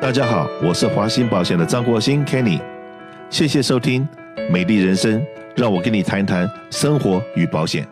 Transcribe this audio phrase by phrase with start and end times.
[0.00, 2.58] 大家好，我是华兴保险的张国兴 Kenny，
[3.28, 4.08] 谢谢收听
[4.50, 5.22] 美丽人生，
[5.54, 7.86] 让我跟你谈一谈生活与保险。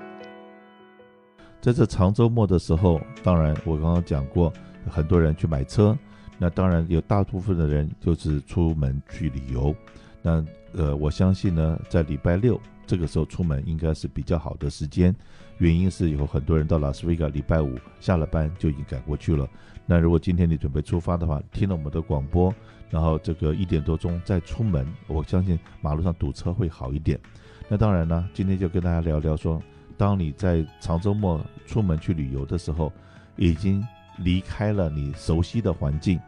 [1.61, 4.51] 在这长周末的时候，当然我刚刚讲过，
[4.89, 5.95] 很多人去买车，
[6.39, 9.75] 那当然有大部分的人就是出门去旅游。
[10.29, 15.15] 那呃，我相信呢，在礼拜六这个时候出门应该是比较好的时间，
[15.57, 19.49] 原因是有很多人到拉斯维加，礼拜五下了班就已经赶过去了。
[19.87, 22.55] 那如果今天你准备出发的话，听了我们的广播，
[22.91, 27.19] 然后这个一点多钟再出门，我相信马路上堵车会好一点。
[27.67, 29.63] 那当然呢，今天就跟大家聊聊说，
[29.97, 32.93] 当你在长周末出门去旅游的时候，
[33.37, 33.83] 已经
[34.19, 36.21] 离开了你熟悉的环境，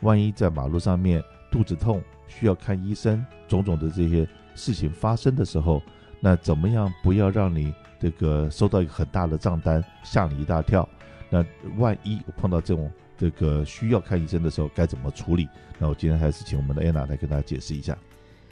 [0.00, 5.80] 万一在马路上面肚子痛需要看医生，种种的这些事情发生的时候，
[6.18, 10.88] 那怎么样不要让你这个收到一个很大的账单，吓你一大跳？
[11.30, 11.44] 那
[11.76, 12.90] 万一碰到这种。
[13.14, 15.48] 这个需要看医生的时候该怎么处理？
[15.78, 17.96] 那我今天还是请我们的安娜来跟大家解释一下。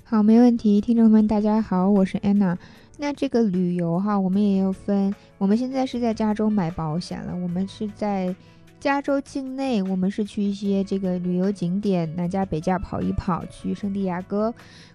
[0.04, 2.56] 好，没问题，听众朋友们大家好，我是安娜。
[2.96, 5.12] 那这个旅游哈，我们也要分。
[5.38, 8.32] 我们现在是在加州买保险了，我们是在
[8.80, 14.52] 加州境内，我们是去一些这个旅游景点，南加北加跑一跑，去圣地亚哥，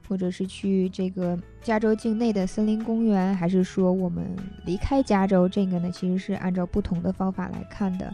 [0.07, 4.25] 或者是去这个加州境内的森林公园，还是说我们
[4.65, 5.47] 离开加州？
[5.47, 8.11] 这个呢，其实是按照不同的方法来看的。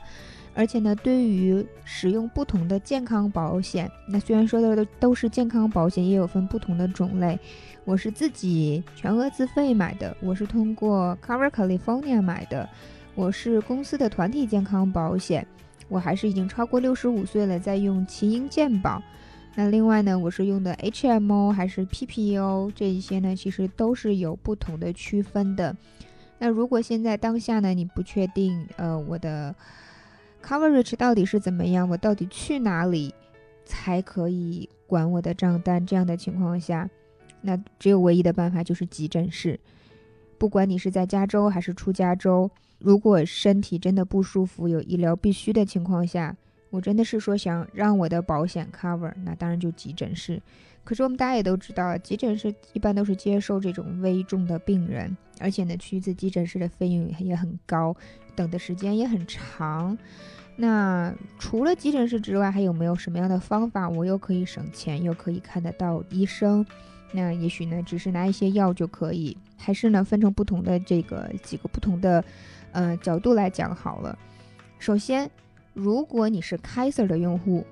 [0.53, 7.39] 而且呢，对于使用不同的健康保险，那虽然说的都都是健康保险，也有分不同的种类。
[7.85, 12.67] 我是自己全额自费买的，我是通过 Cover California 买的，
[13.13, 15.45] 我是公司的团体健康保险，
[15.89, 19.01] 我还是已经超过六十五岁了，在用奇英健保。
[19.55, 25.75] 那另外呢，我是用的 HMO 还是 PPO，这一些呢，其实都是有不同的区分的。
[26.39, 29.53] 那如果现在当下呢，你不确定，呃，我的。
[30.43, 31.87] Coverage 到底是怎么样？
[31.87, 33.13] 我到底去哪里
[33.63, 35.85] 才可以管我的账单？
[35.85, 36.89] 这样的情况下，
[37.41, 39.59] 那只有唯一的办法就是急诊室。
[40.39, 42.49] 不管你是在加州还是出加州，
[42.81, 46.35] 如果身体真的不舒服，有医疗必须的情况下，
[46.69, 50.41] 我真的是说想让我的保险 cover，那当然就急诊室。
[50.83, 57.95] 可是我们大家也都知道，急诊室一般都是接受这种危重的病人，而且呢，去一次急诊室的费用也很高，
[58.35, 59.95] 等的时间也很长。
[60.55, 66.65] 那除了急诊室之外，还有没有什么样的方法，我又可以省钱，又可以看得到医生？
[67.13, 72.23] 那也许呢，只是拿一些药就可以，还是呢，分成不同的这个几个不同的
[72.71, 74.17] 呃角度来讲好了。
[74.79, 75.29] 首先，
[75.73, 77.65] 如果你是 Kaiser 的用户。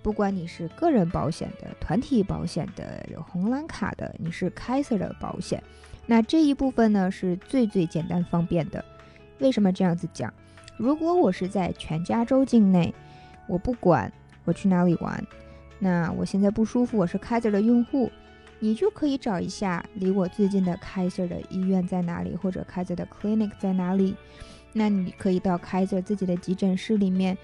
[0.00, 5.62] 不管你是个人保险的、团体保险的、有红蓝卡的，你是 Kaiser 的保险，
[6.06, 8.82] 那这一部分呢是最最简单方便的。
[9.40, 10.32] 为什么这样子讲？
[10.78, 12.94] 如果我是在全加州境内，
[13.48, 14.10] 我不管
[14.44, 15.22] 我去哪里玩，
[15.78, 18.10] 那我现在不舒服，我是 Kaiser 的用户，
[18.58, 24.14] 你就可以找一下离我最近的 Kaiser 的医院在哪里，或者 Kaiser 的 clinic 在哪里。
[24.72, 27.36] 那你可以到 Kaiser 自己的急诊室里面。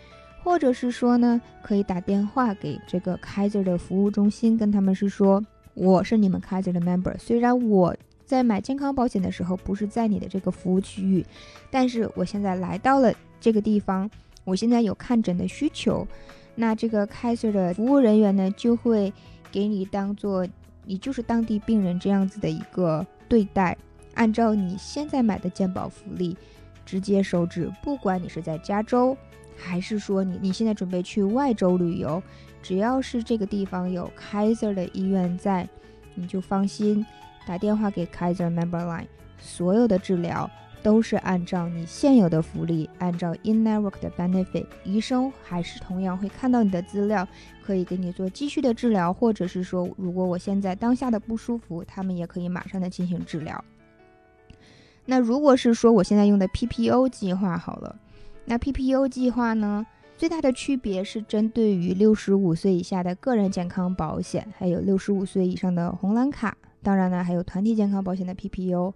[0.42, 5.42] 或者是说呢，可以打电话给这个 Kaiser 的服务中心，跟他们是说，
[5.72, 7.16] 我是你们 Kaiser 的 member。
[7.16, 7.96] 虽然我
[8.26, 11.24] 在买健康保险的时候不是在你的这个服务区域，
[11.70, 13.10] 但是我现在来到了
[13.40, 14.10] 这个地方，
[14.44, 16.06] 我现在有看诊的需求，
[16.54, 19.10] 那这个 Kaiser 的服务人员呢，就会
[19.50, 20.46] 给你当做
[20.84, 23.76] 你就是当地病人这样子的一个对待，
[24.14, 26.36] 按照你现在买的健保福利
[26.84, 29.16] 直接收治，不管你是在加州。
[29.56, 32.20] 还是说你你现在准备去外州旅游，
[32.60, 35.68] 只要是这个地方有 Kaiser 的医院在，
[36.16, 37.06] 你就放心
[37.46, 39.06] 打电话给 Kaiser Member Line，
[39.38, 40.50] 所有的治疗
[40.84, 47.26] 都是按照你现有的福利，按照 In-Network 的 Benefit，医生还是同样会看到你的资料，
[47.64, 53.64] 可以给你做继续的治疗，或者是说如果我现在当下的不舒服，他们也可以马上的进行治疗。
[55.06, 57.96] 那如果是说我现在用的 PPO 计划好了。
[58.44, 59.86] 那 PPO 计划呢，
[60.18, 68.92] 最大的区别是针对于六十五岁以下的个人健康保险，还有六十五岁以上的红蓝卡，当然呢还有团体健康保险的 PPO。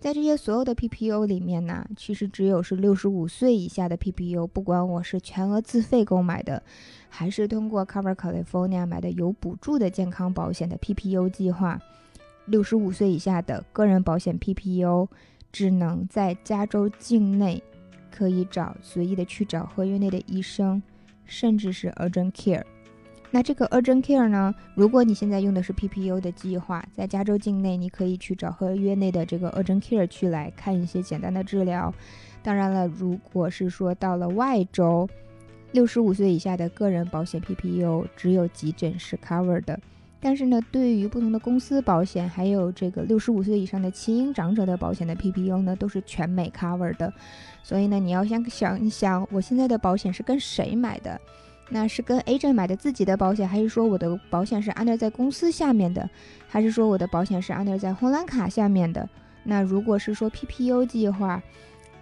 [0.00, 6.62] 在这些所有的 PPO 里面呢，其实只有是六十五岁以下的 PPO，不管我是全额自费购买的，
[7.08, 11.80] 还是通过 Cover California 买的有补助的健康保险的 PPO 计划，
[12.46, 15.08] 六十五岁以下的个人保险 PPO
[15.50, 17.62] 只能在加州境内。
[18.10, 20.82] 可以找随意的去找合约内的医生，
[21.24, 22.64] 甚至是 urgent care。
[23.30, 24.54] 那这个 urgent care 呢？
[24.74, 31.92] 如果你现在用的是 PPO 的计划，在加州境内，你可以去找合约内的这个 urgent care 去来看一些简单的治疗。
[32.42, 35.06] 当然了，如果是说到了外州，
[35.72, 39.78] 六十五岁以下的个人保险 PPO 只有急诊是 cover 的。
[40.20, 47.12] 但是呢，对于不同的公司保险，还有这个六十五岁以上的耆婴长者的保险的 PPO 呢，都是全美 cover 的。
[47.62, 51.20] 所以呢，你要先想一想，我现在的保险是跟谁买的？
[51.68, 56.08] 那是跟 agent 买的自己的保险，还是说我的保险是 under 在公司下面的，
[56.48, 59.08] 还是说我的保险是 under 在红蓝卡下面的？
[59.44, 61.42] 那如果是说 PPO 计划，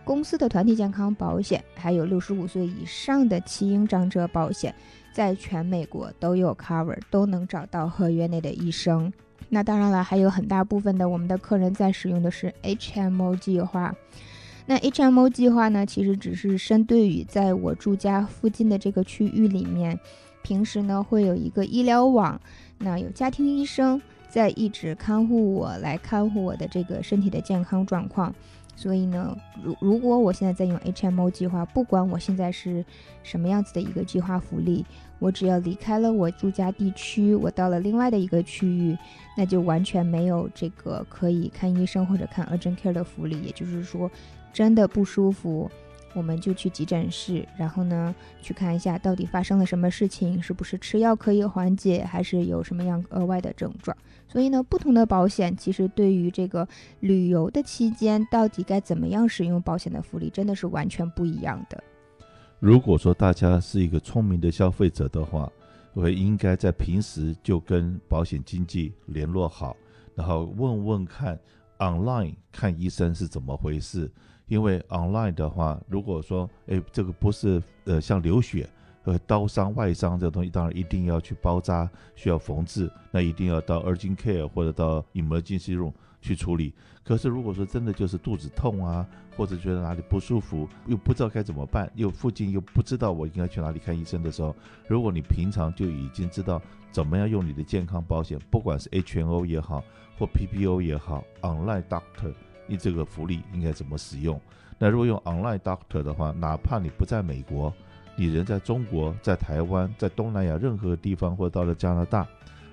[0.05, 4.75] 公司的团体健康保险，还有六十五岁以上的弃婴长者保险。
[5.13, 9.11] 在全美国都有 cover，都能找到合约内的医生。
[9.49, 13.95] 那当然了，还有很大部分的我们的客人在使用的是 HMO 计划。
[14.67, 19.99] 那 HMO 计划呢，其实只是针对于在我住家附近的这个区域里面，
[20.43, 22.41] 平时呢会有一个医疗网，
[22.79, 28.35] 那有家庭医生在一直看护我，来看护我的这个身体的健康状况。
[28.79, 32.85] 所以呢，如如果我现在在用 HMO 计划，不管我现在是
[33.23, 34.85] 什么样子的一个计划福利，
[35.19, 38.95] 我只要离开了我住家地区，我到了另外的一个区域，
[39.35, 43.41] 那就完全没有这个可以看医生或者看 urgent care 的福利。
[43.41, 44.11] 也就是说，
[44.57, 45.71] 真的不舒服，
[46.15, 53.95] 我们就去急诊室，然后呢，去看一下到底发生了什么事情，是不是吃药可以缓解，还是有什么样额外的症状。
[54.27, 56.67] 所以呢，不同的保险其实对于这个
[57.01, 61.85] 旅游的期间到底该怎么样使用保险的福利，真的是完全不一样的。
[62.59, 65.53] 如果说大家是一个聪明的消费者的话，
[65.93, 69.77] 我应该在平时就跟保险经纪联络好，
[70.15, 71.39] 然后问问看
[71.79, 74.11] online 看医生是怎么回事。
[74.47, 78.69] 因为 online 的话，如果说哎这个不是呃像流血。
[79.05, 85.93] 呃，刀伤、外伤这个东西，当然一定要去包扎，需要缝制，那一定要到 urgent care 或者到 emergency room
[86.27, 86.73] 去处理。
[87.05, 89.07] 可是如果说真的就是肚子痛啊，
[89.37, 94.55] 或者觉得哪里不舒服，又不知道该怎么办，又附近又不知道我应该去哪里看医生的时候，
[94.89, 99.85] 如果你平常就已经知道怎么样用你的健康保险，不管是 HMO 也好，
[100.19, 102.35] 或 PPO 也好，online doctor，
[102.67, 104.41] 你这个福利应该怎么使用？
[104.79, 107.73] 那如果用 online doctor 的话，哪怕你不在美国。
[108.19, 112.27] 你人在中国，在台湾，在东南亚任何地方，或者到了加拿大，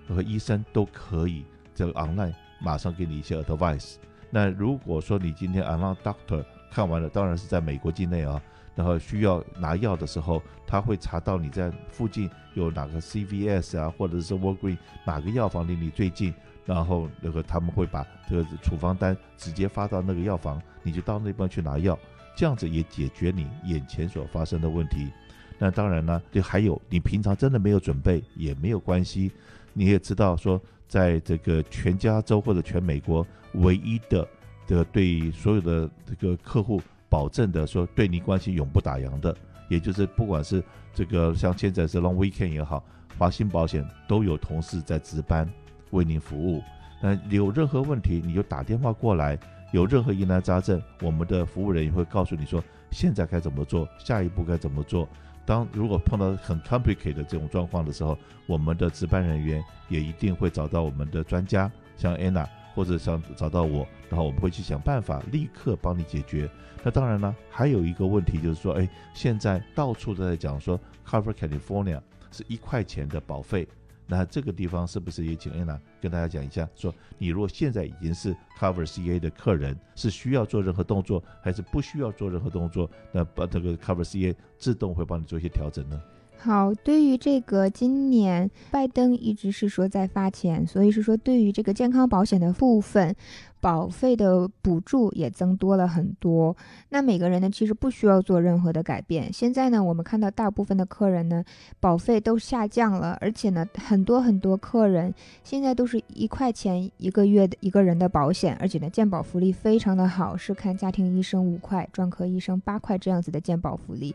[0.07, 1.43] 和医生都可以
[1.75, 2.33] 这个 online
[2.63, 3.95] 马上给你一些 advice。
[4.31, 8.41] 那如果说你今天 online doctor 看完了，当然是在美国境内啊，
[8.73, 16.33] 然后需要拿药的时候，他会查到你在附近有哪个 CVS 啊，或者是 Walgreen 哪个药房离你最近，
[16.65, 21.97] 然后那个他们会把这个处方单直接发到那个药房，你就到那边去拿药，
[22.35, 25.11] 这样子也解决你眼前所发生的问题。
[25.59, 29.31] 那当然呢，就还有你平常真的没有准备也没有关系，
[29.73, 33.25] 你也知道说，在这个全加州或者全美国
[33.55, 34.27] 唯一的
[34.67, 39.35] 的对所有的这个客户保证的说对你关系永不打烊的，
[39.69, 42.83] 也就是不管是这个像现在是 Long Weekend 也好，
[43.17, 45.49] 华兴保险都有同事在值班
[45.91, 46.61] 为您服务。
[47.01, 49.37] 那有任何问题你就打电话过来，
[49.73, 55.09] 有任何疑难杂症，我们的服务人员会告诉你说现在该怎么做，下一步该怎么做。
[55.45, 66.49] 当如果碰到很 complicated 的这种状况的时候，我们的值班人员也一定会找到我们的专家，像 Anna 或者像找到我，然后我们会去想办法立刻帮你解决。
[66.83, 71.99] 那当然呢，还有一个问题就是说，哎，现在到处都在讲说 Cover California
[72.31, 73.67] 是一块钱的保费。
[74.05, 76.67] 那这个地方是不是也请 Anna 跟大家讲一下？
[76.75, 82.89] 说你如果现在已经是 Cover CA 的客人，是需要做任何动作，还是不需要做任何动作？
[83.11, 86.01] 那把这个 Cover CA 自动会帮你做一些调整呢？
[86.37, 93.15] 好，对于这个今年拜登一直是说在发钱，所以是说对于这个健康保险的部分。
[93.63, 96.53] 保费的补助也增多了很多，
[96.89, 99.31] 那每个人呢，其实不需要做任何的改变。
[99.31, 101.41] 现在呢，我们看到大部分的客人呢，
[101.79, 105.13] 保费都下降了，而且呢，很多很多客人
[105.45, 114.13] 现在都是一块钱一个月的一个人的保险，而且呢，健保福利非常的好，是看家庭医生五块，专科医生八块这样子的健保福利。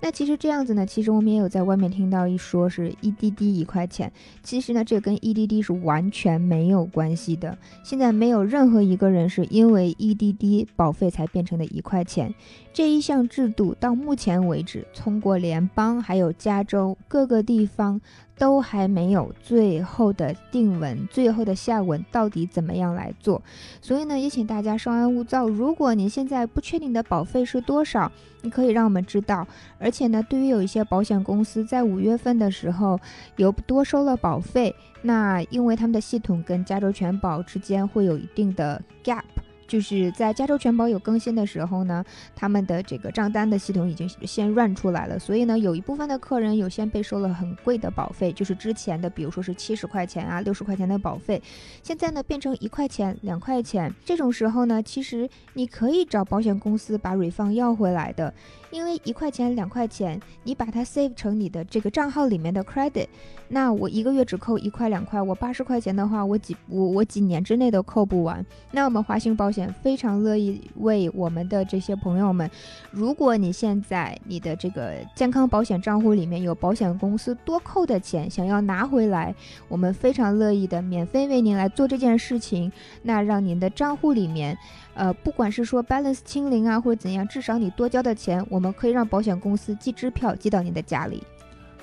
[0.00, 4.10] 那其实这样子呢，其实我们也有在外面听到一说是 EDD 一块钱，
[4.42, 7.58] 其实呢，这跟 EDD 是完全没有关系的。
[7.84, 8.85] 现在没有任何。
[8.86, 12.32] 一个人是因为 EDD 保费才变成的一块钱，
[12.72, 18.00] 这一项制度到目前为止，通过联邦还有加州各个地方。
[18.38, 23.40] 都还没有最后的定文，最后的下文到底怎么样来做？
[23.80, 25.48] 所以呢，也请大家稍安勿躁。
[25.48, 28.10] 如果您现在不确定的保费是多少，
[28.42, 29.46] 你可以让我们知道。
[29.78, 33.00] 而且呢，对于有一些保险公司在五月份的时候
[33.36, 39.22] 有多收了保费，那因为他们的系统跟加州全保之间会有一定的 gap。
[39.66, 42.04] 就是在加州全保有更新的时候呢，
[42.34, 51.42] 他们的这个账单的系统已经先 run 出来了，所以呢，有一部分的客人有先被收了很贵的保费，就是之前的，比如说是七十块钱啊、六十块钱的保费，
[51.82, 58.32] 现在呢变成一块钱、两块钱，这种时候呢，其实你可以找保险公司把 refund 要回来的。
[58.72, 63.06] 因为一块钱、两块钱，你把它 save 成你的这个账号里面的 credit，
[63.48, 68.44] 那我一个月只扣一块两块，我八十块钱的话，我几我我几年之内都扣不完。
[68.72, 72.50] 那我们华兴保险非常乐意为我们的这些朋友们，
[72.90, 79.32] 如果你现在你的这个健康保险账户里面有保险公司多扣的钱，想要拿回来，
[79.68, 82.72] 我们非常乐意的免费为您来做这件事情，
[83.02, 84.58] 那让您的账户里面。
[84.94, 91.22] 呃，不管是说 balance 清零啊，或者怎样，至少你多交的钱，我们可以让保险公司寄支票寄到您的家里。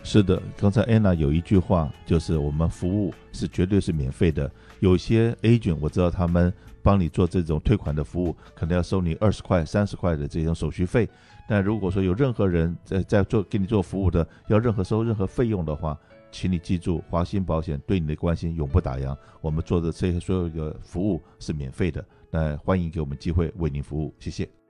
[0.02, 4.52] 是的，刚才安娜有一句话，就是我们服务是绝对是免费的。
[4.80, 6.52] 有些 agent 我知道他们
[6.84, 11.10] 帮你做这种退款的服务，可能要收你二十块、三十块的这种手续费。
[11.48, 15.98] 但如果说有任何人在在做给你做服务的，要任何收任何费用的话，
[16.32, 19.16] 请你记住，华鑫保险对你的关心永不打烊。
[19.42, 22.04] 我们做的这些所有的服务是免费的。
[22.30, 24.63] 那欢迎给我们机会为您服务，谢谢。